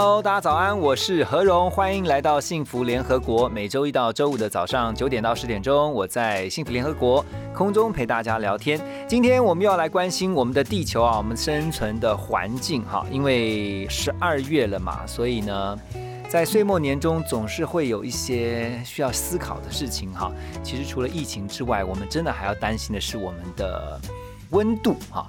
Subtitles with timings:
[0.00, 3.48] Hello，大家早安，我是何荣，欢迎来到幸福联合国。
[3.48, 8.80] 每周一到周五的早上九点到十点钟，我在幸福联合国空中陪大家聊天。
[9.08, 15.76] 今天我们要来关心我们的地球啊，我们生存的环境哈，因为十二月了嘛，所以呢。
[16.28, 20.30] 在岁末年终，总是会有一些需要思考的事情哈。
[20.62, 24.00] 其实除了疫情之外，我们真的还要担心的是我们的
[24.50, 25.26] 温度哈。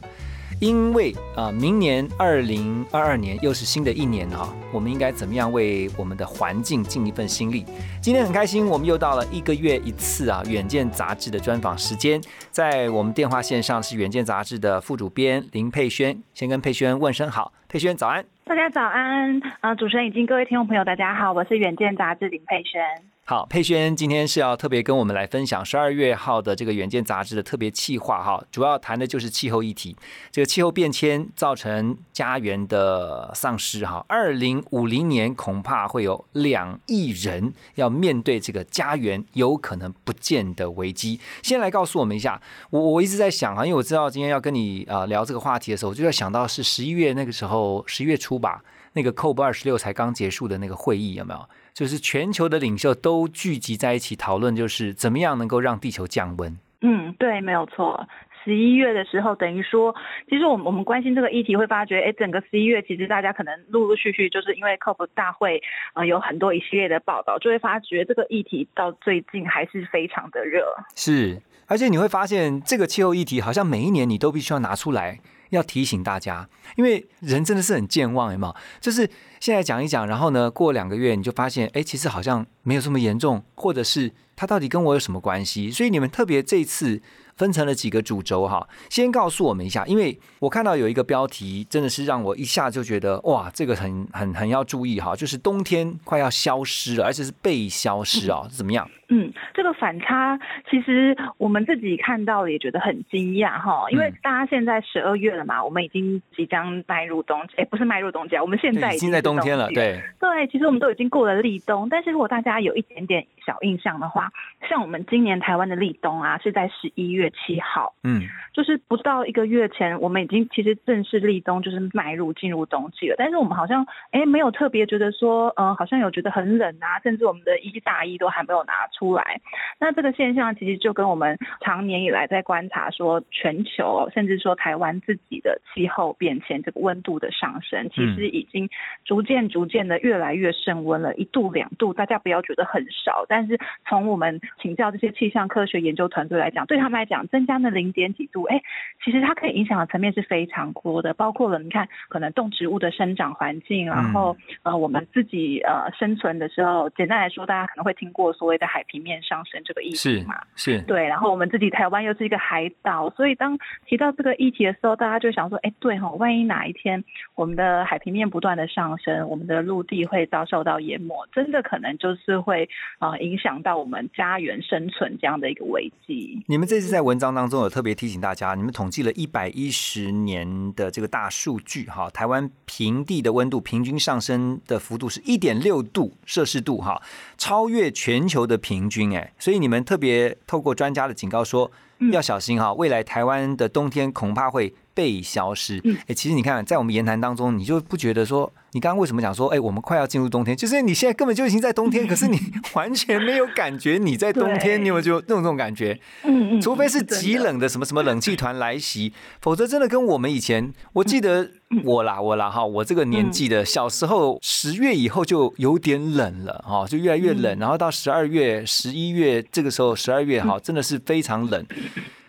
[0.60, 7.66] 因为啊、明年二零二二年又是新的一年哈，我们应该怎么样为我们的环境尽一份心力？
[8.02, 18.26] 今天很开心，我们又到了一个月一次啊《远见》杂志的专访时间，在我们电话线上是《远见》杂志的副主编林佩轩，先跟佩轩问声好，佩轩早安。
[18.44, 23.09] 大家早安，呃，主持人以及各位听众朋友，大家好，我是远见杂志林佩轩。
[23.30, 29.96] 好，佩轩今天是要特别跟我们来分享十二月号的这个《远见》杂志的特别企划哈，主要谈的就是气候议题。
[30.32, 41.20] 这个气候变迁造成家园的丧失哈，二零五零年恐怕会有两亿人要面对这个家园有可能不见的危机。
[41.44, 42.42] 先来告诉我们一下，
[42.72, 48.64] 我我一直在想哈，因为我知道今天要跟你呃聊这个话题的时候，我就在想到是十一月那个时候，十一月初吧，
[48.94, 51.48] 那个 COP 二十六才刚结束的那个会议有没有？
[51.80, 56.58] 就是全球的领袖都聚集在一起讨论，就是怎么样能够让地球降温。
[56.82, 58.06] 嗯，对，没有错。
[58.44, 59.96] 十一月的时候，等于说，
[60.30, 65.64] 其实我们我们关心这个议题，会发觉，哎，整个十一月其实大家可能陆陆续续，就是因为 COP 大会，
[65.94, 70.66] 呃，有很多一系列的报道，就会发觉这个议题到最近还是非常的热。
[70.98, 78.56] 是，而且你会发现，这个气候议题好像每一年你都必须要拿出来，要提醒大家，因为人真的是很健忘，有没有？
[78.80, 85.72] 就是现在讲一讲，然后呢，过两个月你就发现，哎，其实好像没有这么严重，或者是它到底跟我有什么关系？
[85.72, 87.02] 所以你们特别这次
[87.40, 98.86] 分成了几个主轴哈，先告诉我们一下，因为我看到有一个标题，真的是让我一下就觉得哇，这个很很很要注意哈，就是冬天快要消失了，而且是被消失啊，怎么样？
[99.12, 100.38] 嗯，这个反差
[100.70, 114.32] 其实我们自己看到了也觉得很惊讶哈，因为嗯大家现在十二月了嘛，我们已经即将迈入冬季，哎，不是迈入冬季啊，我们现在已经在冬天了，对，对，其实我们都已经过了立冬，但是如果大家有一点点小印象的话，
[114.70, 118.24] 像我们今年台湾的立冬啊，是在十一月七号，嗯，
[118.54, 123.16] 就是不到一个月前，我们已经其实正式立冬，就是迈入进入冬季了。
[123.18, 129.42] 但是我们好像哎没有特别觉得说，呃，好像有觉得很冷啊，甚至我们的衣大衣都还没有拿出来。
[129.80, 138.70] 那这个现象其实就跟我们常年以来在观察说，全球甚至说台湾自己的气候变迁，这个温度的上升，其实已经
[139.06, 148.62] 逐渐逐渐的越来越升温了，一度两度，大家不要觉得很少，但是从我们请教这些气象科学研究团队来讲，对他们来讲，增加那零点几度，哎，
[149.04, 160.36] 其实它可以影响的层面是非常多的，包括了你看，可能动植物的生长环境，然后、呃，我们自己呃生存的时候，简单来说，大家可能会听过所谓的海平面上升这个议题是嘛。
[160.56, 167.04] 是，对，然后我们自己台湾又是一个海岛，所以当提到这个议题的时候，大家就想说，哎，对哈、万一哪一天
[167.36, 172.70] 我们的海平面不断的上升，我们的陆地会遭受到淹没，真的可能就是会
[173.00, 176.44] 呃影响到我们家园生存这样的一个危机。
[176.48, 187.02] 你们这次在文章当中有特别提醒大家，你们统计了一百一十年的这个大数据，哈，台湾平地的温度平均上升的幅度是一点六度摄氏度，哈，
[187.38, 191.72] 超越全球的平均，哎，所以你们特别透过专家的警告说，
[192.12, 195.82] 要小心哈，未来台湾的冬天恐怕会被消失。
[196.08, 202.38] 哎，其实你看，在我们言谈当中，你就不觉得说，你刚刚为什么讲说，哎，我们快要进入冬天，就是你现在根本就已经在冬天， 可是你
[202.74, 205.98] 完全没有感觉你在冬天，你有没有就那种这种感觉？
[206.24, 211.50] 嗯嗯，除非是极冷的什么什么冷气团来袭，否则真的跟我们以前，我记得
[211.86, 221.66] 我啦我啦哈，我这个年纪的小时候十月以后就有点冷了哈，就越来越冷，然后到十二月、十一月这个时候，十二月哈真的是非常冷，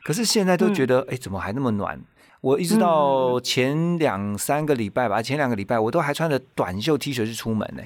[0.05, 2.01] 可是现在都觉得哎怎么还那么暖？
[2.41, 7.83] 我一直到前两三个礼拜吧，前两个礼拜我都还穿着短袖 T 恤去出门呢、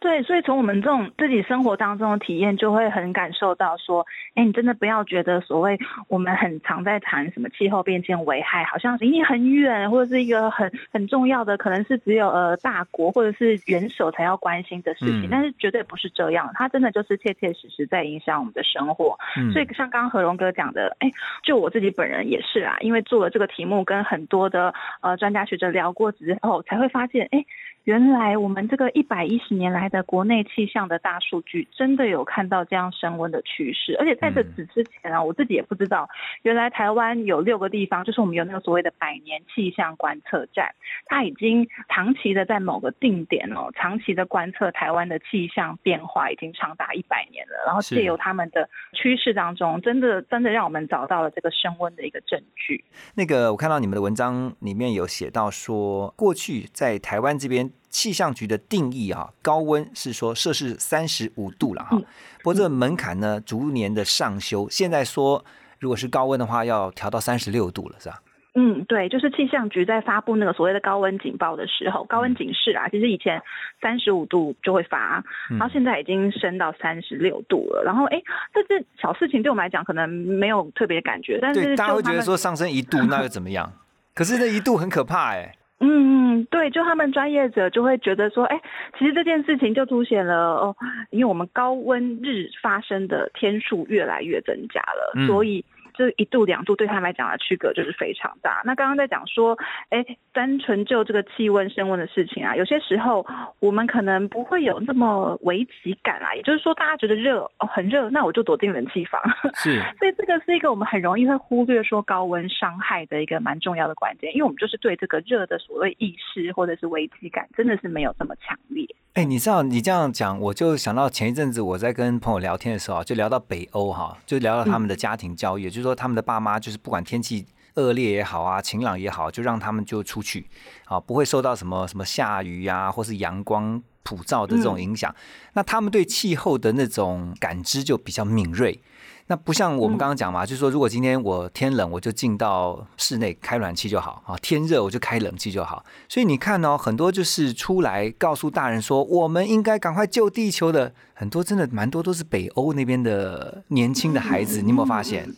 [0.00, 19.18] 对，所以从我们这种自己生活当中的体验，就会很感受到说，哎，你真的不要觉得所谓我们很常在谈什么气候变迁危害，好像离你很远，或者是一个很很重要的，可能是只有呃大国或者是元首才要关心的事情，嗯但是绝对不是这样，它真的就是切切实实在影响我们的生活。
[19.36, 21.10] 嗯所以像刚刚何荣哥讲的，哎，
[21.42, 24.72] 就我自己本人也是啊，因为做了这个题目，跟很多的
[25.02, 27.44] 呃专家学者聊过之后，才会发现，哎，
[27.84, 33.96] 原来我们这个一百一十年来的国内气象的大数据，真的有看到这样升温的趋势。
[33.98, 36.08] 而且在这此之前啊，我自己也不知道，
[36.42, 40.74] 原来台湾有六个地方，就是我们有那个所谓的百年气象观测站，
[41.06, 47.54] 它已经长期的在某个定点哦，长期的观测台湾的气象变化，已经长达一百年了。
[47.66, 52.84] 然后借由他们的趋势当中，真的真的让我们找到了这个升温的一个证据。
[53.14, 61.96] 那个我看到你们的文章里面有写到说，过去在台湾这边气象局的定义啊，高温是说摄氏三十五度了哈。
[61.96, 62.04] 嗯
[62.42, 65.44] 不过这个门槛呢，逐年的上修，现在说
[65.78, 68.22] 如果是高温的话，要调到三十六度了，是吧？
[68.54, 73.42] 嗯，对，就是气象局在发布那个所谓的高温警报的时候，高温警示啊，其实以前
[73.80, 77.82] 三十五度就会发，嗯然后现在已经升到三十六度了。
[77.84, 78.22] 然后哎，
[78.54, 83.70] 这是小事情，对我们来讲可能没有特别感觉，但，是大家会觉得说上升一度那又怎么样？
[84.14, 88.60] 可是那一度很可怕哎、嗯，嗯，对，就他们专业者就会觉得说，哎，
[88.98, 90.76] 其实这件事情就凸显了哦，
[91.10, 95.26] 因为我们高温日发生的天数越来越增加了，嗯。
[95.26, 95.64] 所以
[96.00, 98.62] 这一度两度对他来讲的区隔就是非常大。
[98.64, 99.58] 那刚刚在讲说，
[99.90, 100.02] 哎，
[100.32, 103.26] 单纯就这个气温升温的事情啊，有些时候
[103.58, 109.20] 我们可能不会有那么危急感啊，也就是说，大家觉得热哦很热，那我就躲进冷气房。
[109.56, 118.86] 是，所以这个是一个我们很容易会忽略说高温伤害的一个蛮重要的关键，因为我们就是对这个热的所谓意识或者是危机感真的是没有这么强烈。
[119.14, 130.46] 哎、你知道你这样讲，我就想到前一阵子我在跟朋友聊天的时候啊，就聊到北欧哈，就聊到他们的家庭教育，也就是说他们的爸妈就是不管天气恶劣也好啊，晴朗也好，就让他们就出去
[130.86, 135.14] 啊，不会受到什么什么下雨呀、或是阳光普照的这种影响。
[135.54, 138.80] 那他们对气候的那种感知就比较敏锐。
[139.26, 145.84] 那不像我们刚刚讲嘛，就是说，如果今天我天冷，我就进到室内开暖气就好啊；天热，我就开冷气就好。
[146.08, 155.32] 所以你看哦，很多就是出来告诉大人说，我们应该赶快救地球的，很多真的蛮多都是北欧那边的年轻的孩子，你有没有发现？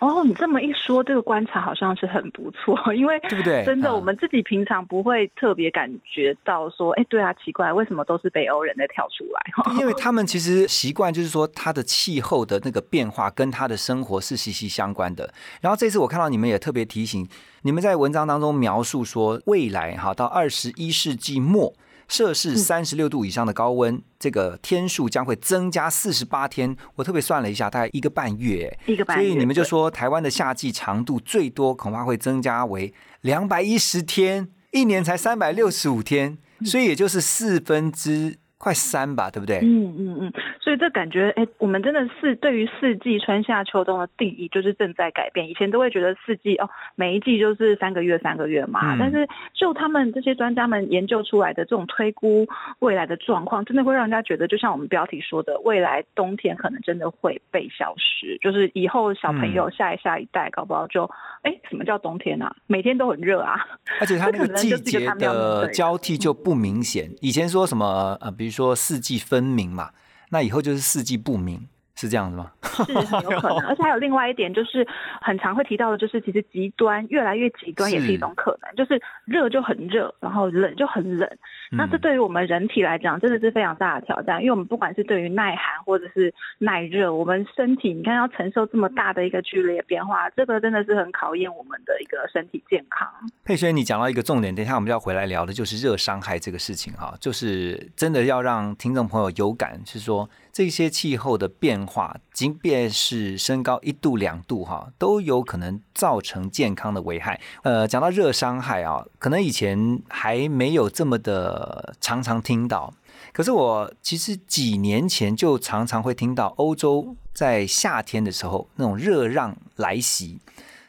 [0.00, 9.40] 哦，你这么一说，这个观察好像是很不错，因为对不对真的，嗯我们自己平常不会特别感觉到说，哎，对啊，奇怪，为什么都是北欧人在跳出来？
[9.78, 15.32] 因为他们其实习惯就是说，他的气候的那个变化跟他的生活是息息相关的。
[15.60, 17.28] 然后这次我看到你们也特别提醒，
[17.62, 21.74] 你们在文章当中描述说，未来哈到二十一世纪末。
[22.10, 26.76] 摄氏三十六度以上的高温，这个天数将会增加四十八天。
[26.96, 28.76] 我特别算了一下，大概一个半月。
[28.86, 39.58] 一个半月所以你们就说，台湾的夏季长度最多恐怕会增加为两百一十天，一年才三百六十五天，所以也就是四分之快三吧，对不对？
[39.62, 45.48] 嗯嗯嗯，所以这感觉，哎，我们真的是对于四季春夏秋冬的定义就是正在改变。
[45.48, 52.46] 以前都会觉得四季哦，每一季就是三个月三个月嘛，嗯但是就他们这些专家们研究出来的这种推估
[52.80, 62.54] 未来的状况，真的会让人家觉得，就像我们标题说的，未来冬天可能真的会被消失，就是以后小朋友下一下一代搞不好就，哎，什么叫冬天啊？
[62.66, 63.56] 每天都很热啊。
[63.98, 65.14] 而且它那个季节的
[65.64, 67.08] 的交替就不明显。
[67.22, 69.92] 以前说什么呃，比如说四季分明嘛，
[70.30, 71.68] 那以后就是四季不明，
[72.00, 72.50] 是这样子吗？
[72.62, 74.86] 是很有可能， 而且还有另外一点，就是
[75.20, 81.28] 很常会提到的，就是其实极端越来越极端也是一种可能，就是热就很热，然后冷就很冷。
[81.72, 93.06] 那这嗯对于我们人体来讲，真的是非常大的挑战，因为我们不管是对于耐寒或者是耐热，我们身体你看要承受这么大的一个剧烈变化，这个真的是很考验我们的一个身体健康。
[93.44, 107.40] 佩轩，你讲到一个重点，等一下我们就要回来聊的，就是热伤害这个事情哈，就是真的要让听众朋友有感，是说这些气候的变化，即便是升高一度两度哈，都有可能造成健康的危害。
[107.62, 112.92] 呃，讲到热伤害啊，可能以前还没有这么的常常听到。
[113.32, 120.40] 可是我其实几年前就常常会听到欧洲在夏天的时候那种热浪来袭，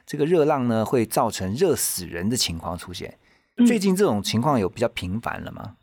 [0.07, 3.17] 这个热浪呢会造成热死人的情况出现。
[3.57, 5.75] 嗯最近这种情况有比较频繁了吗？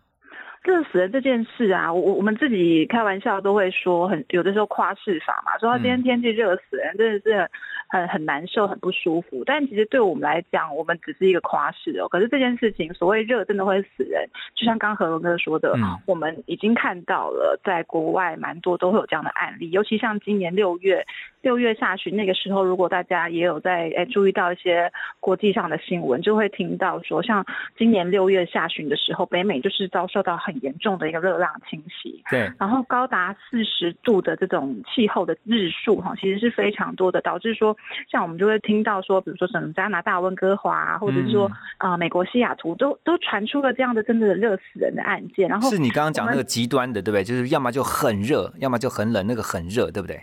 [0.69, 7.51] 热死人这件事啊，我我们自己开玩笑都会说很，有的时候夸饰法嘛，说他今天天气热死人，真的是
[7.89, 9.43] 很很难受、很不舒服。
[9.45, 12.09] 但其实对我们来讲，我们只是一个夸饰哦。
[12.09, 21.07] 可是这件事情，所谓热真的会死人，就像刚何龙哥说的，嗯我们已经看到了，在国外蛮多都会有这样的案例，尤其像今年六月
[21.41, 27.45] 六月下旬那个时候，如果大家也有在诶注意到一些国际上的新闻，就会听到说，像
[27.77, 37.77] 今年六月下旬的时候，北美就是遭受到很严重的一个热浪侵袭，对，然后高达四十度的这种气候的日数哈，其实是非常多的，导致说
[38.11, 47.25] 像我们就会听到说，比如说什么加拿大温哥华啊，或者是说啊、美国西雅图都都传出了这样的真的热死人的案件，然后是你刚刚讲那个极端的，对不对？
[47.25, 50.21] 就是要么就很热，要么就很冷，那个很热，对不对？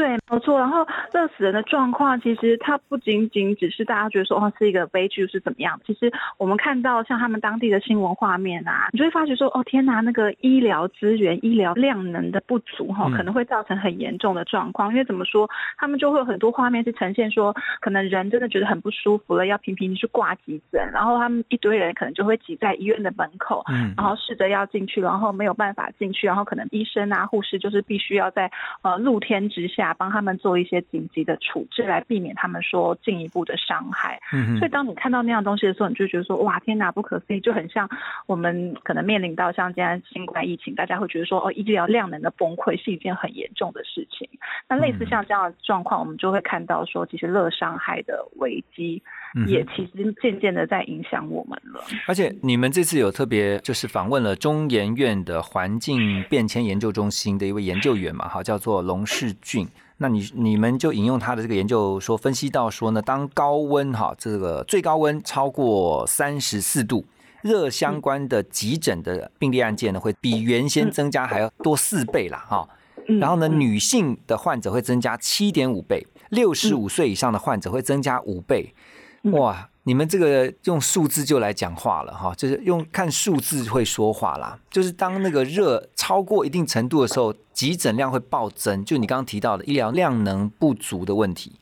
[0.00, 0.58] 对，没错。
[0.58, 14.90] 然后热死人的状况，其实它不仅仅只是大家觉得说哦是一个悲剧是怎么样，其实我们看到像他们当地的新闻画面啊，你就会发觉说哦天哪，那个医疗资源、医疗量能的不足哈、嗯可能会造成很严重的状况。
[14.90, 34.20] 因为怎么说，他们就会有很多画面是呈现说，可能人真的觉得很不舒服了，要频频去挂急诊，然后他们一堆人可能就会挤在医院的门口，嗯然后试着要进去，然后没有办法进去，然后可能医生啊、护士就是必须要在呃露天之下帮他们做一些紧急的处置，来避免他们说进一步的伤害。
[34.32, 37.88] 嗯，所以当你看到那样东西的时候，你就觉得说哇天哪，不可思议，就很像
[38.26, 44.28] 我们可能面临到像现在新冠疫情，大家会觉得说哦医疗量能的崩溃是一件很严重的事情。
[44.68, 49.02] 那类似像这样的状况，我们就会看到说，其实热伤害的危机
[49.46, 51.82] 也其实渐渐的在影响我们了。
[52.06, 59.66] 而且你们这次有特别就是访问了中研院的环境变迁研究中心的一位研究员嘛，哈，叫做龙世俊。
[60.02, 67.04] 那你你们就引用他的这个研究说，分析到说呢，当高温哈这个最高温超过三十四度，
[67.42, 72.68] 热相关的急诊的病例案件呢，会比原先增加还要多四倍啦，哈。
[73.08, 73.18] 嗯。
[73.18, 73.60] 然后呢，嗯。
[73.60, 78.74] 女性的患者会增加七点五倍，六十五岁以上的患者会增加五倍。
[79.22, 79.32] 嗯。
[79.32, 84.58] 哇，你们这个用数字就来讲话了哈，就是用看数字会说话啦。
[84.70, 91.52] 就是当那个热超过一定程度的时候，急诊量会暴增，就你刚刚提到的医疗量能不足的问题。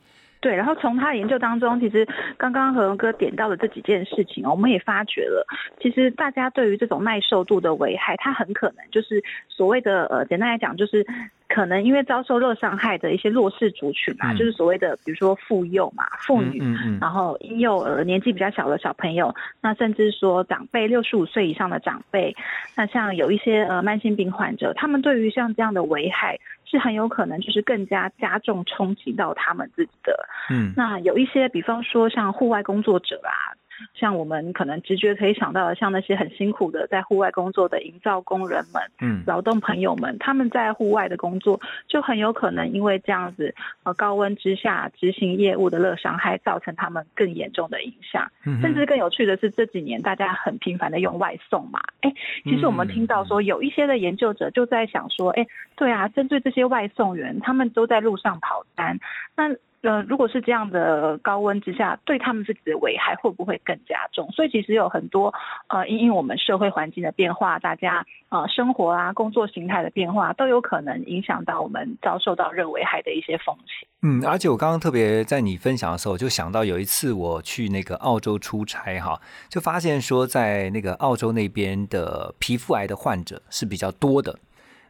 [0.41, 2.07] 对，然后从他的研究当中，其实
[2.37, 5.45] 刚刚何荣哥点到的这几件事情，我们也发觉了，
[5.81, 11.05] 其实大家对于这种耐受度的危害，它很可能就是所谓的呃，简单来讲就是。
[11.49, 14.37] 可能因为遭受热伤害的一些弱势族群嘛，嗯。
[14.37, 22.35] 就是所谓的比如说妇幼嘛、妇女，嗯嗯然后婴幼儿、年纪比较小的小朋友，那甚至说长辈六十五岁以上的长辈，
[22.75, 30.27] 那像有一些呃慢性病患者，他们对于像这样的危害是很有可能就是更加加重冲击到他们自己的。
[30.51, 30.71] 嗯。
[30.77, 33.57] 那有一些，比方说像户外工作者啊，
[33.93, 48.29] 像我们可能直觉可以想到的，像那些很辛苦的在户外工作的营造工人们、嗯劳动朋友们，他们在户外的工作就很有可能因为这样子呃高温之下执行业务的热伤害，造成他们更严重的影响。
[48.45, 55.45] 嗯甚至更有趣的是，这几年大家很频繁的用外送嘛，哎，其实我们听到说有一些的研究者就在想说，哎，
[55.75, 58.99] 对啊，针对这些外送员，他们都在路上跑单，
[59.35, 59.55] 那。
[59.81, 64.29] 呃，如果是这样的高温之下，对他们自己的危害会不会更加重？
[64.31, 65.33] 所以其实有很多
[65.67, 73.87] 呃，因应我们社会环境的变化，大家呃生活啊、工作形态的变化，都有可能影响到我们遭受到热危害的一些风险。
[74.01, 84.37] 嗯，而且我刚刚特别在你分享的时候，就想到有一次我去那个澳洲出差哈，就发现说在那个澳洲那边的皮肤癌的患者是比较多的。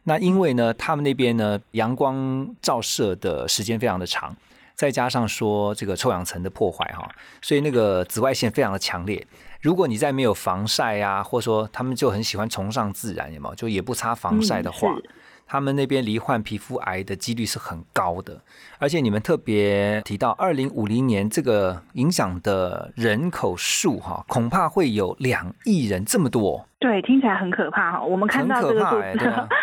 [0.04, 4.34] 那因为呢，他们那边呢阳光照射的时间非常的长，
[4.80, 7.06] 再加上说这个臭氧层的破坏哈，
[7.42, 9.26] 所以那个紫外线非常的强烈。
[9.60, 13.54] 如果你在没有防晒啊，或者说他们就很喜欢崇尚自然，有没有？
[13.54, 15.02] 就也不擦防晒的话，嗯
[15.46, 18.40] 他们那边罹患皮肤癌的几率是很高的。
[18.78, 28.02] 而且你们特别提到，二零五零年这个影响的人口数哈，恐怕会有两亿人这么多，对，听起来很可怕哈。
[28.02, 29.46] 我们看很到这个数可怕哎、字，对啊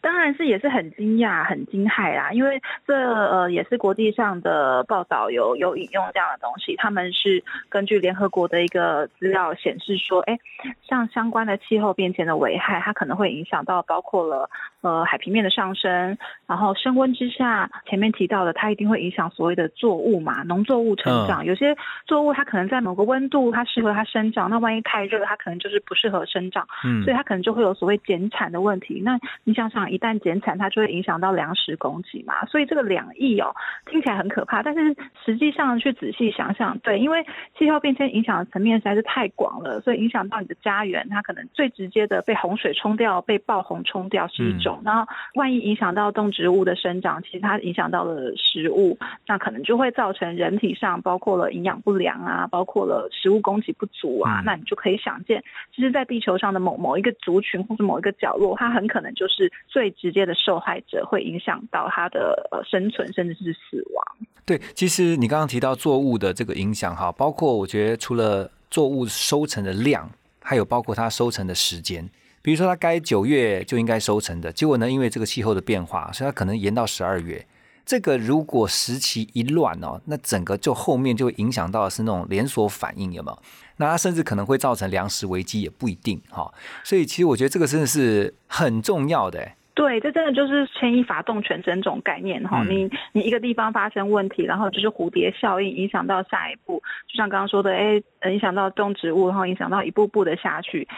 [0.00, 10.38] 当然是也是很惊讶、很惊骇啦，因为这呃也是国际上的报道有有引用这样的东西，他们是根据联合国的一个资料显示说，哎，
[10.82, 14.48] 像相关的气候变迁的危害，它可能会影响到包括了
[14.82, 21.76] 呃海平面的上升，然后升温之下，前面提到的它一定会影响所谓的作物嘛，农作物成长，有些
[22.06, 26.66] 作物它可能在某个温度它适合它生长，那万一太热，它可能就是不适合生长。
[26.84, 29.00] 嗯所以它可能就会有所谓减产的问题。
[29.04, 32.44] 那你想想，场一旦减产，它就会影响到粮食供给嘛。
[32.46, 33.54] 所以这个两亿哦，
[33.86, 37.24] 听起来很可怕，但是实际上去仔细想想，对，因为
[37.56, 44.80] 气候变迁影响的层面实在是太广了，所以影响到你的家园，它可能最直接的被洪水冲掉、被暴洪冲掉是一种。
[44.84, 54.42] 然后万一影响到动植物的生长，其实它影响到了食物，那可能就会造成人体上包括了营养不良啊，包括了食物供给不足啊。
[54.44, 55.42] 那你就可以想见，
[55.74, 64.04] 其实，在地球上的某某一个族群或者某一个角落，它很可能就是最直接的受害者，会影响到它的呃生存，甚至是死亡。
[64.44, 70.10] 对，其实你刚刚提到作物的这个影响哈，包括我觉得除了作物收成的量，
[70.42, 72.10] 还有包括它收成的时间。
[72.42, 77.46] 比如说它该九月就应该收成的，结果呢，因为这个气候的变化，所以它可能延到十二月。
[77.86, 83.38] 这个如果时期一乱哦，那整个就后面就会影响到是那种连锁反应，有没有？
[83.76, 86.52] 那它甚至可能会造成粮食危机，也不一定哈。
[86.82, 89.52] 所以其实我觉得这个真的是很重要的。
[89.78, 92.64] 对，这真的就是牵一发动全身这种概念哈。
[92.64, 100.88] 你你一个地方发生问题，然后就是蝴蝶效应，影响到下一步，就像刚刚说的，哎，影响到动植物，然后影响到一步步的下去。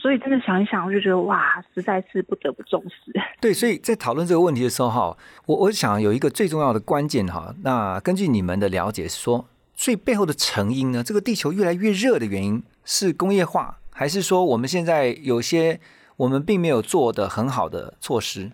[0.00, 3.12] 所以真的想一想，我就觉得哇，实在是不得不重视。
[3.40, 5.16] 对，所以在讨论这个问题的时候哈，
[5.46, 7.52] 我我想有一个最重要的关键哈。
[7.64, 15.80] 那根据你们的了解说，所以背后的成因呢，这个地球越来越热的原因是工业化，还是说我们现在有些？
[16.18, 18.52] 我们并没有做的很好的措施。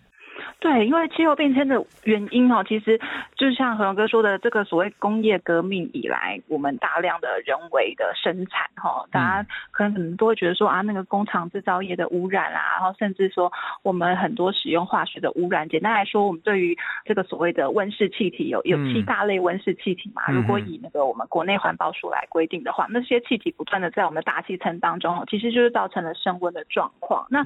[0.61, 2.99] 对，因为气候变迁的原因哦，其实
[3.37, 15.69] 就像何勇哥说的，这个所谓工业革命以来，我们大量的人为的生产哈，大家可能可能都会觉得说啊，那个工厂制造业的污染啊，然后甚至说我们很多使用化学的污染。
[15.69, 27.27] 简单来说，我们对于这个所谓的温室气体有有七大类温室气体嘛，如果以那个我们国内环保署来规定的话，那些气体不断的在我们的大气层当中，其实就是造成了升温的状况。
[27.29, 27.45] 那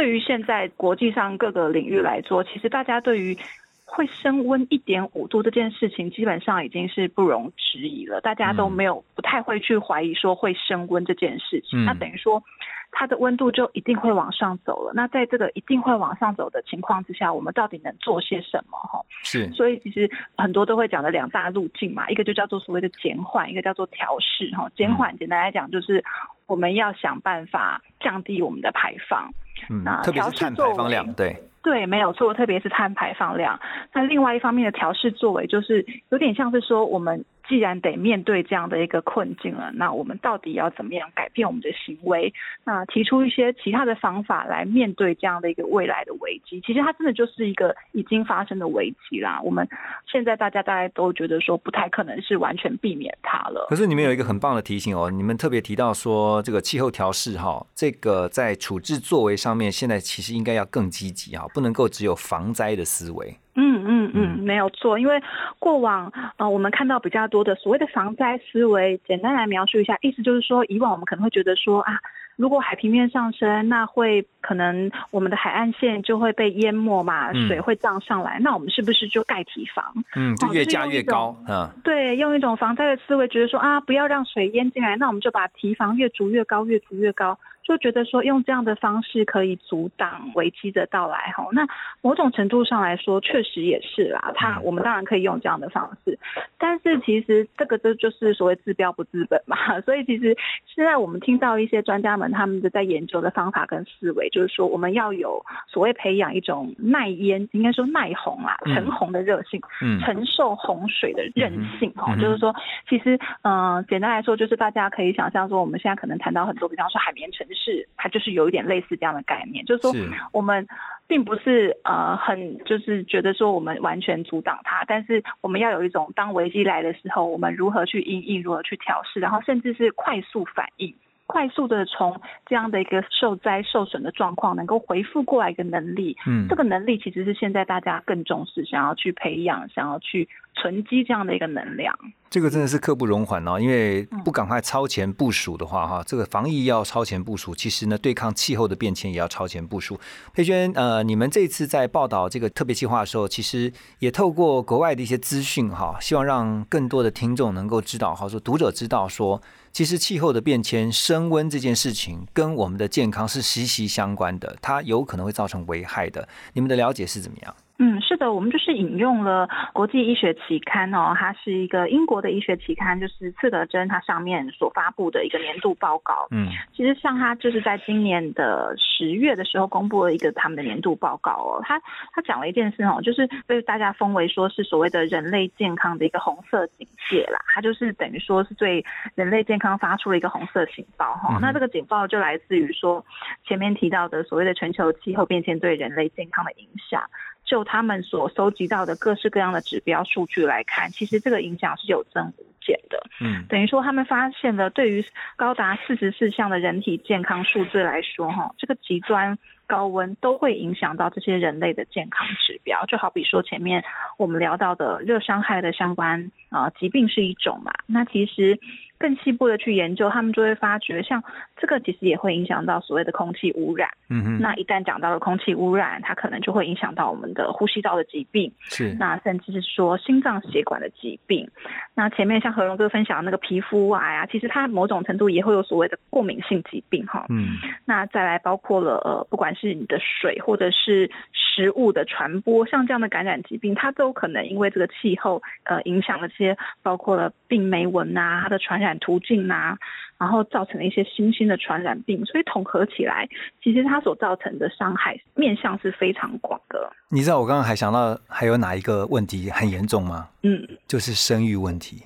[0.00, 3.36] 对于现在国际上各个领域来说，其实大家对于
[3.84, 8.18] 会升温一点五度这件事情，基本上已经是不容置疑了。
[8.22, 11.84] 大家都没有不太会去怀疑说会升温这件事情。
[11.84, 12.42] 那等于说，
[12.90, 14.92] 它的温度就一定会往上走了。
[14.94, 18.78] 那在这个一定会往上走的情况之下，我们到底能做些什么？
[18.78, 19.50] 哈，是。
[19.52, 24.50] 所以其实很多都会讲的两大路径嘛，一个就叫做所谓的减缓，一个叫做调试。
[24.56, 26.02] 哈，减缓简单来讲就是
[26.46, 29.30] 我们要想办法降低我们的排放。
[29.70, 33.58] 嗯，特别是碳排放量，对对，没有错，特别是碳排放量。
[33.94, 37.24] 那另外一方面的调试作为，就是有点像是说我们。
[37.50, 42.32] 既然得面对这样的一个困境了，那我们到底要怎么样改变我们的行为？
[42.62, 46.60] 那提出一些其他的方法来面对这样的一个未来的危机。
[46.60, 49.40] 其实它真的就是一个已经发生的危机啦。
[49.42, 49.68] 我们
[50.06, 53.66] 现在大家大概都觉得说不太可能是完全避免它了。
[53.68, 63.34] 可是你们有一个很棒的提醒哦，你们特别提到说这个气候调试哈，这个在处置作为上面，现在其实应该要更积极啊，不能够只有防灾的思维。
[63.56, 65.20] 嗯嗯嗯，没有错，因为
[65.58, 71.98] 过往呃，我们看到比较多的所谓的防灾思维，简单来描述一下，意思就是说，以往我们可能会觉得说啊，
[72.40, 79.84] 如果海平面上升，那会可能我们的海岸线就会被淹没嘛，水会涨上来，那我们是不是就盖堤防？
[80.16, 87.38] 嗯，就越加越高，嗯，对，用一种防灾的思维，觉得说啊，不要让水淹进来，那我们就把堤防越筑越高，越筑越高。
[87.62, 91.64] 就觉得说用这样的方式可以阻挡危机的到来哈，那
[92.00, 94.32] 某种程度上来说确实也是啦。
[94.34, 96.18] 他我们当然可以用这样的方式，
[96.58, 99.80] 但是其实这个这就是所谓治标不治本嘛。
[99.82, 109.60] 所以其实现在我们听到一些专家们他们的在研究的方法跟思维，就是说我们要有所谓培养一种耐淹，应该说耐洪啊，承洪的热性，
[110.04, 112.14] 承受洪水的韧性哦。
[112.20, 112.54] 就是说，
[112.88, 117.86] 其实嗯，简单来说就是大家可以想象说，我们现在可能谈到很多，比方说海绵城市。
[117.96, 119.92] 它就是有一点类似这样的概念，就是说
[120.32, 120.66] 我们
[121.06, 130.94] 并不是呃很就是觉得说我们完全阻挡它，但是我们要有一种当危机来的时候，我们如何去应应，如何去调试，然后甚至是快速反应。
[131.30, 141.96] 快速的从这样的一个受灾受损的状况能够回复过来一个能力，嗯，这个能力其实是现在大家更重视，想要去培养，想要去存积这样的一个能量。
[142.28, 149.98] 这个真的是刻不容缓哦，因为不赶快超前部署的话，哈，这个防疫要超前部署，其实呢，对抗气候的变迁也要超前部署。
[150.34, 159.40] 佩娟，呃，你们这次在报道这个特别计划的时候，其实也透过国外的一些资讯，哈，希望让更多的听众能够知道，哈，说读者知道说。
[159.72, 166.28] 其实气候的变迁、升温这件事情跟我们的健康是息息相关的，它有可能会造成危害的。
[166.52, 167.56] 你们的了解是怎么样？
[167.82, 176.28] 嗯，是的，我们就是引用了国际医学期刊哦，它是一个英国的医学期刊，就是刺德针它上面所发布的一个年度报告。
[176.30, 181.80] 嗯，其实像它就是在今年的十月的时候公布了一个他们的年度报告哦，它
[182.12, 191.38] 它讲了一件事哦，就是被大家封为说是所谓的人类健康的一个红色警戒啦，它就是等于说是对人类健康发出了一个红色警报哈。
[191.40, 193.02] 那这个警报就来自于说
[193.46, 197.02] 前面提到的所谓的全球气候变迁对人类健康的影响。
[197.50, 203.02] 就他们所收集到的各式各样的指标数据来看，其实这个影响是有增无减的。
[203.20, 209.36] 嗯，等于说他们发现了，对于高达四十四项的人体健康数字来说，哈，这个极端
[209.66, 212.86] 高温都会影响到这些人类的健康指标。
[212.86, 213.82] 就好比说前面
[214.16, 218.60] 我们聊到的热伤害的相关啊疾病是一种嘛，那其实。
[219.00, 221.24] 更细部的去研究，他们就会发觉，像
[221.56, 223.88] 这个其实也会影响到所谓的空气污染。
[224.10, 228.52] 嗯哼，那一旦讲到了空气污染，它可能就会影响到我们的呼吸道的疾病。
[228.60, 231.48] 是，那甚至是说心脏血管的疾病。
[231.94, 237.24] 那前面像何荣哥分享的那个皮肤癌啊，其实它某种程度也会有所谓的过敏性疾病哈。
[237.30, 248.89] 嗯，那再来包括了呃，不管是你的水或者是食物的传播，像这样的感染疾病，它都可能因为这个气候呃影响了这些，包括了病媒蚊啊，它的传染。
[248.98, 249.76] 途径啊，
[250.18, 253.28] 然后造成了一些新兴的传染病，所以统合起来，
[253.62, 256.92] 其实它所造成的伤害面向是非常广的。
[257.08, 260.28] 你知道我刚刚还想到还有哪一个问题很严重吗？
[260.42, 262.02] 嗯，就是生育问题。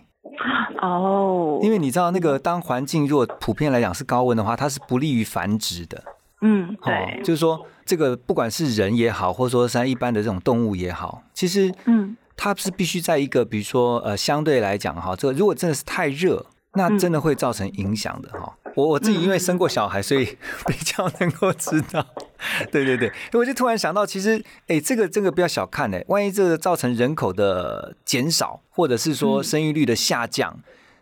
[0.83, 6.03] 哦，因为你知道那个当环境如果普遍来讲是高温的话，它是不利于繁殖的。
[6.43, 16.45] 嗯，对，就是说这个不管是人也好，或者说像一般的这种动物也好，其实嗯，它是必须在一个比如说呃相对来讲哈，这个如果真的是太热。
[16.75, 18.57] 那真的会造成影响的哈。
[18.75, 20.25] 我我自己因为生过小孩，所以
[20.67, 22.05] 比较能够知道。
[22.71, 30.59] 对对对，我就突然想到，其实哎，这个这个不要小看哎，万一这个造成人口的减少，或者是说生育率的下降，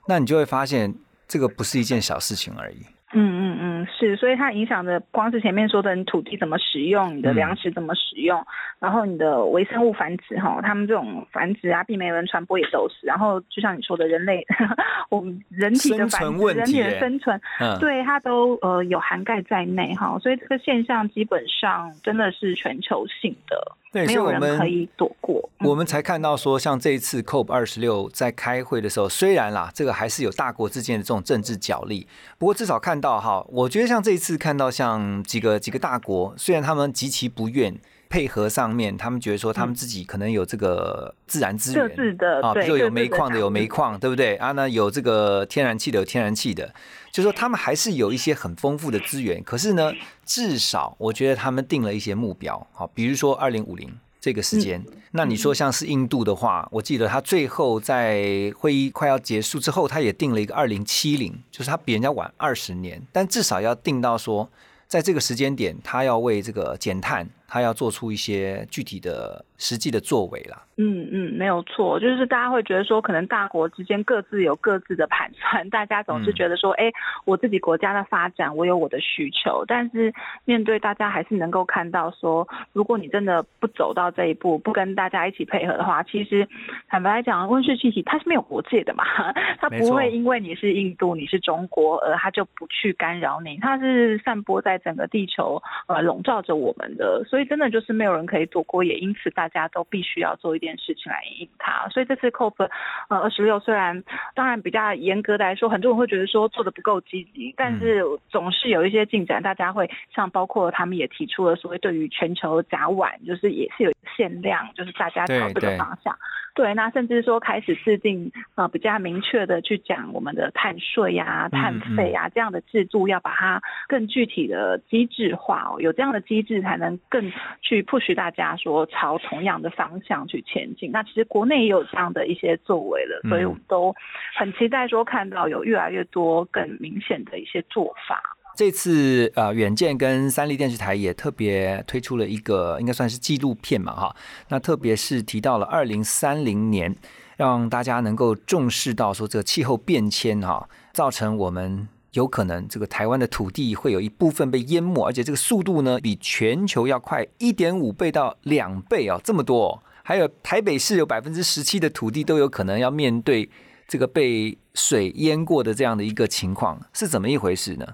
[0.06, 0.94] 那你就会发现
[1.26, 2.86] 这个不是一件小事情而已。
[3.14, 8.42] 嗯嗯嗯，是，所以它影响的光是前面说的，你土地怎么使用，你的粮食怎么使用，
[8.78, 14.46] 然后你的微生物繁殖哈，他们这种繁殖啊，病媒人传播也都是，然后就像你说的，人类
[15.10, 17.40] 我们人体的繁殖，人体的生存，
[17.78, 23.76] 对它都呃有涵盖在内哈，所以这个现象基本上真的是全球性的。
[23.92, 25.50] 对，没有人可以躲过。
[25.60, 32.06] 我们才看到说，像这一次 COP 二十六在开会的时候，虽然啦，这个还是有大国之间的这种政治角力，
[32.38, 37.78] 不过至少看到哈，我觉得像这一次看到像几个几个大国，虽然他们极其不愿。
[38.12, 44.36] 配合上面，他们觉得说他们自己可能有这个自然资源的，啊，比如说有煤矿的有煤矿，对不对？
[44.36, 46.74] 啊，那有这个天然气的有天然气的，
[47.10, 49.42] 就说他们还是有一些很丰富的资源。
[49.42, 49.90] 可是呢，
[50.26, 54.84] 至少我觉得他们定了一些目标，好，比如说二零五零这个时间。
[55.12, 64.50] 那你说像是印度的话，我记得他最后在会议快要结束之后，他也定了一个二零七零，就是他比人家晚二十年，但至少要定到说，
[64.86, 67.26] 在这个时间点，他要为这个减碳。
[67.52, 70.62] 他要做出一些具体的、实际的作为啦。
[70.78, 76.90] 嗯嗯，没有错，就是大家会觉得说，可能大国之间各自有各自的盘算，大家总是觉得说，哎，
[77.26, 79.66] 我自己国家的发展，我有我的需求。
[79.68, 80.10] 但是
[80.46, 86.48] 面对大家还是能够看到说，如果你真的不走到这一步，不跟大家一起配合的话，其实
[86.88, 89.04] 坦白来讲，温室气体它是没有国界的嘛，
[89.60, 97.41] 它不会因为你是印度、你是中国，而它就不去干扰你，它是散播在整个地球，呃，笼罩着我们的，所以。
[97.44, 101.88] 真的就是没有人可以躲过，也因此大家都必须要做一件事情来应它。
[101.88, 102.68] 所以这次 COP
[103.08, 104.02] 呃二十六虽然
[104.34, 109.42] 当然比较严格的来说，很多人会觉得说做的不够积极，但是总是有一些进展。
[109.42, 116.16] 大家会像包括他们也提出了所谓对于全球甲烷，就是也是有限量，就是大家朝这个方向。
[116.54, 127.31] 对，那甚至说开始制定呃比较明确的去讲我们的碳税呀、碳费啊这样的制度，要把它更具体的机制化哦，有这样的机制才能更
[127.62, 130.90] 去 push 大家说朝同样的方向去前进。
[130.90, 133.94] 那其实国内也有这样的一些作为了，所以我们都
[134.38, 138.20] 很期待说看到有越来越多更明显的一些做法。
[138.54, 144.14] 这次呃，远见跟三立电视台也特别推出了一个，应该算是纪录片嘛，哈。
[144.50, 146.94] 那特别是提到了二零三零年，
[147.38, 159.82] 让大家能够重视到说这个气候变迁哈，造成我们有可能这个台湾的土地会有一部分被淹没，而且这个速度呢比全球要快一点五倍到两倍啊，这么多。
[160.04, 163.48] 还有台北市有百分之十七的土地都有可能要面对
[163.86, 167.86] 这个被水淹过的这样的一个情况，是怎么一回事呢？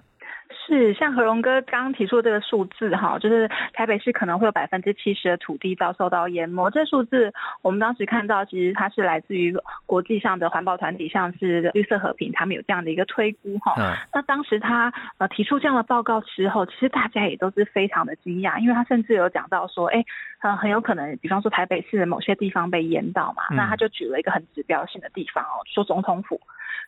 [0.69, 6.71] 是，像何荣哥刚刚提出这个数字哈，就是台北市可能会有百分之七十的土地遭受到淹没。
[6.71, 13.75] 这数字我们当时看到，其实它是来自于国际上的环保团体，像是绿色和平，他们有这样的一个推估哈。
[14.13, 20.05] 那当时他呃提出这样的报告之后，其实大家也都是非常的惊讶，因为他甚至有讲到说，哎，
[20.43, 26.39] 呃，很有可能，比方说台北市的某些地方被淹到嘛，那他就举了一个很指标性的地方哦，说总统府。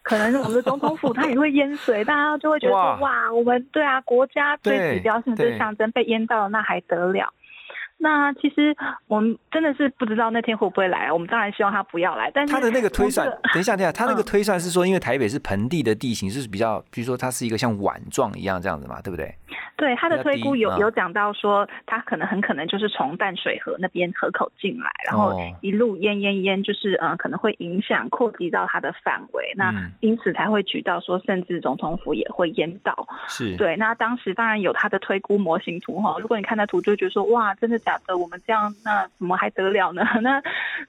[0.03, 7.33] 可能我们的总统府它也会淹水，大家就会觉得说哇，我们对啊，国家最指标性的象征被淹到了，那还得了？
[8.03, 8.75] 那其实
[9.09, 12.31] 我们真的是不知道那天会不会来，我们当然希望他不要来。
[12.33, 19.35] 但是他的那个推算，等一下，等一下，他那个推算是说，因为台北是盆地的地形，是比较，比如说它是一个像碗状一样这样子嘛，对不对？
[19.77, 33.09] 对，他的推估有有讲到说，他可能很可能就是从淡水河那边河口进来，然后一路淹淹淹，就是嗯，可能会影响扩及到它的范围，那因此才会举到说，甚至总统府也会淹到。
[33.27, 38.17] 是对，那当时当然有他的推估模型图哈，如果你看那图，就觉得说哇，真的假的？
[38.19, 40.03] 我们这样那怎么还得了呢？
[40.23, 40.41] 那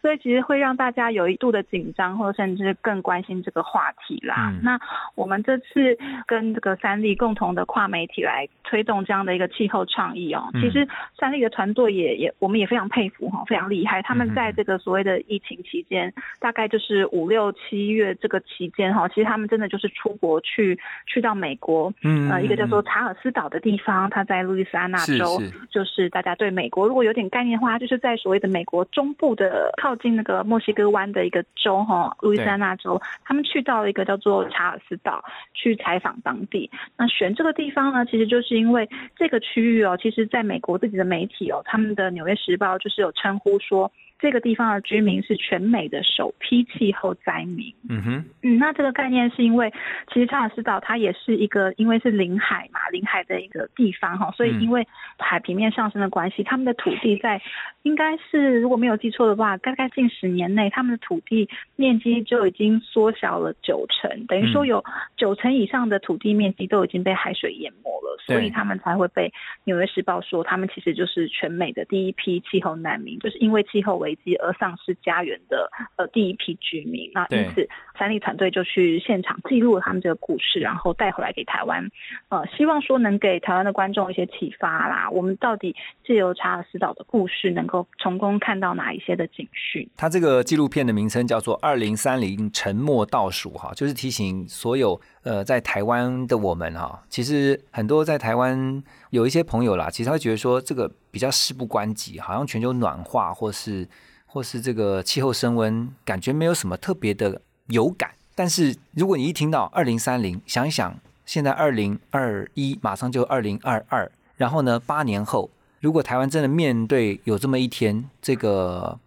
[0.02, 4.54] 所以其实会让大家有一度的紧张，或者甚至更关心这个话题啦。
[4.62, 4.78] 那
[5.16, 8.82] 我们这次跟这个三立共同的跨媒体来推。
[8.82, 14.02] 动这样的一个气候倡议哦，其实三立的团队也也我们也非常佩服哈，非常厉害。
[14.02, 35.24] 他们在这个所谓的疫情期间，大概就是五六七月这个期间哈，其实他们真的就是出国去去到美国，嗯，呃，一个叫做查尔斯岛的地方，它在路易斯安那州，就是大家对美国如果有点概念的话，就是在所谓的美国中部的靠近那个墨西哥湾的一个州哈，路易斯安那州，他们去到了一个叫做查尔斯岛
[35.54, 36.70] 去采访当地。
[36.98, 43.92] 那选这个地方呢，其实就是因为因为这个区域哦，其实在美国自己的媒体哦，他们的《纽约时报》就是有称呼说。
[44.22, 47.74] 这个地方的居民是全美的首批气候灾民。
[47.90, 49.74] 嗯哼，嗯，那这个概念是因为，
[50.14, 57.42] 其实查尔斯岛它也是一个，因为是临海嘛，临海的一个地方哈，所以因为海平面上升的关系，他们的土地在
[57.82, 64.84] 应该是如果没有记错的话，大概近十年内，他们的土地面积就已经缩小了九成，等于说有
[65.18, 74.11] 九成以上的土地面积都已经被海水淹没了，所以他们才会被纽约时报说，他们其实就是全美的第一批气候难民，就是因为气候为。
[74.12, 81.90] 危机而丧失家园的呃第一批居民，那因此三立团队就去现场记录了他们这个故事，然后带回来给台湾，
[82.30, 85.10] 呃，希望说能给台湾的观众一些启发啦。
[85.10, 89.88] 我们到底借由查尔斯岛的故事，能够成功看到哪一些的警讯？
[89.96, 100.92] 它这个纪录片的名称叫做《二零三零沉默倒数》哈，就是提醒所有呃在台湾的我们哈，其实很多在台湾有一些朋友啦，其实他会觉得说这个。
[101.14, 103.86] 比较事不关己，好像全球暖化或是
[104.26, 108.12] 或是这个气候升温，感觉没有什么特别的有感。
[108.34, 115.50] 但是如果你一听到二零三零，想一想，现在二零二一马上就二零二二，然后呢，八年后，
[115.82, 118.98] 如果台湾真的面对有这么一天，这个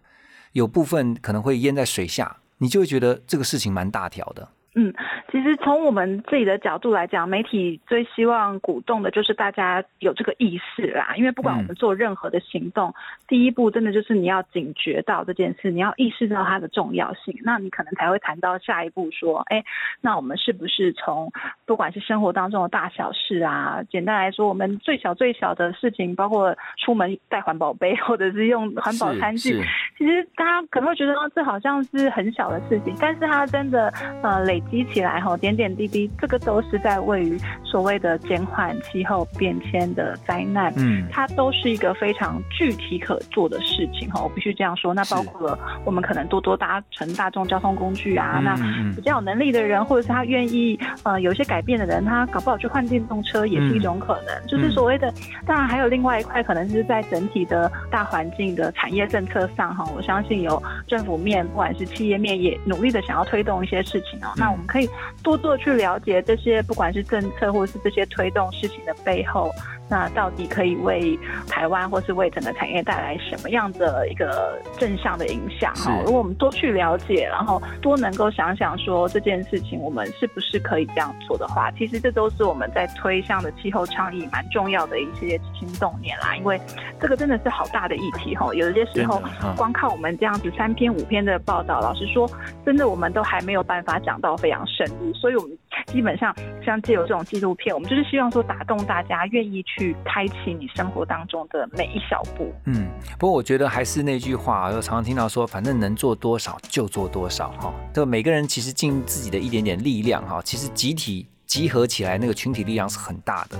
[0.51, 4.47] 有部分可能会淹在水下，你就会觉得这个事情蛮大条的。
[4.77, 4.93] 嗯，
[5.31, 11.13] 其实从我们自己的角度来讲，媒体最希望鼓动的就是大家有这个意识啦。
[11.15, 12.93] 因为不管我们做任何的行动，
[13.25, 19.63] 第一步真的就是你要警觉到这件事，你要意识到它的重要性，那你可能才会谈到下一步，说，哎，
[20.01, 21.31] 那我们是不是从
[21.65, 29.63] 不管是生活当中的大小事啊，简单来说，我们最小最小的事情，包括出门带环保杯或者是用环保餐具，
[29.97, 33.87] 其实大家可能会觉得这好像是很小的事情，但是它真的
[34.21, 34.61] 呃累。
[34.69, 44.21] 积起来哈，点点滴滴，这个都是在位于所谓的减缓气候变迁的灾难，嗯，它都是一个非常具体可做的事情哈。
[44.21, 48.55] 我必须这样说，那包括了我们可能多多搭乘大众交通工具啊，那
[48.95, 54.47] 比较有能力的人，或者是他愿意呃有一些改变的人，他搞不好去换电动车也是一种可能。
[54.47, 55.13] 就是所谓的，
[55.45, 64.31] 当然还有另外一块，可能是在整体的大环境的产业政策上哈，我相信有政府面，不管是企业面，也努力的想要推动一些事情哦。
[64.37, 64.89] 那我们可以
[65.21, 69.51] 多多去了解这些，不管是政策或是这些推动事情的背后。
[69.87, 71.17] 那到底可以为
[71.47, 75.73] 台湾或是为整个产业带来什么样的一个正向的影响？
[75.75, 86.35] 哈，如果我们多去了解，然后多能够想想说这件事情，我们是不是可以这样做的话，其实这都是我们在推向的气候倡议蛮重要的一些行动念啦。
[86.35, 86.59] 因为
[86.99, 89.21] 这个真的是好大的议题哈，有些时候
[89.55, 92.29] 光靠我们这样子三篇五篇的报道，老实说，
[92.65, 95.13] 真的我们都还没有办法讲到非常深入。
[95.13, 95.57] 所以，我们
[95.87, 96.35] 基本上
[96.65, 99.95] 像借由这种纪录片，我们就是希望说打动大家，愿意去。
[100.05, 102.53] 开启你生活当中的每一小步。
[102.65, 102.87] 嗯，
[103.19, 107.73] 不过我觉得还是那句话，我常常听到说，反正能做多少就做多少哈。
[107.93, 113.59] 这每个人其实尽自己的一点点力量哈，其实集体集合起来那个群体力量是很大的。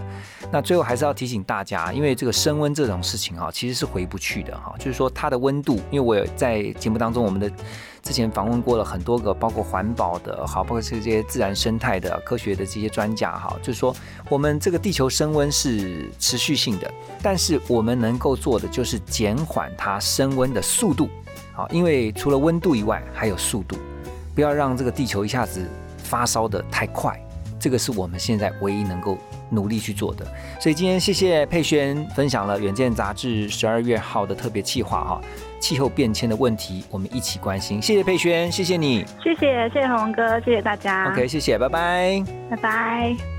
[0.50, 4.74] 那最后还是要提醒大家，因为这个升温这种事情哈，其实是回不去的哈。
[4.78, 7.52] 就是说它的温度，因为我在节目当中，我们的
[8.06, 13.94] 之前访问过了很多个，包括环保的，好，包括这些自然生态的、科学的这些专家哈，就是说
[14.30, 21.10] 我们这个地球升温是持续性的，但是我们能够做的就是减缓它升温的速度，
[21.52, 23.76] 好，因为除了温度以外，还有速度，
[24.36, 27.20] 不要让这个地球一下子发烧的太快。
[27.60, 29.18] 这个是我们现在唯一能够
[29.50, 30.24] 努力去做的，
[30.62, 35.22] 所以今天谢谢佩轩分享了《远见》杂志十二月号的特别企划哈，
[35.66, 37.82] 气候变迁的问题，我们一起关心。
[37.82, 41.12] 谢谢佩轩，谢谢你，谢谢谢谢洪哥，谢谢大家。
[41.12, 43.35] OK，谢谢，拜拜，拜拜。